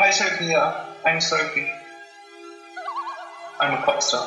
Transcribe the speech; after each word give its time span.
Hi 0.00 0.10
Sophia, 0.12 0.86
I'm 1.04 1.20
Sophie. 1.20 1.70
I'm 3.60 3.74
a 3.74 3.82
pop 3.82 4.00
star. 4.00 4.26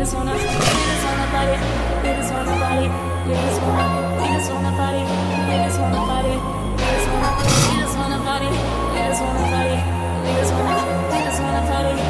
just 0.00 0.14
wanna, 0.14 0.32
they 0.32 0.40
just 0.40 1.04
wanna 1.04 1.26
party, 1.28 1.56
they 2.00 2.16
just 2.16 2.32
wanna 2.32 2.56
party, 2.56 2.88
they 3.28 3.34
just 3.36 3.60
wanna, 3.60 4.16
they 4.16 4.32
just 4.32 4.50
wanna 4.50 4.72
party, 4.72 5.02
they 5.44 5.60
just 5.60 5.78
wanna 5.78 6.00
party, 6.08 6.36
they 6.80 6.88
just 6.96 7.08
wanna, 7.12 7.30
they 7.68 7.76
just 7.84 7.98
wanna 7.98 8.18
party, 8.24 8.48
they 8.48 9.02
just 9.04 9.20
wanna 9.20 9.44
party, 9.52 9.76
they 10.24 10.32
just 10.40 10.52
wanna, 10.54 11.10
they 11.10 11.20
just 11.20 11.42
wanna 11.42 11.60
party. 11.68 12.09